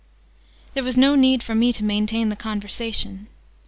[0.73, 3.27] There was no need for me to maintain the conversation.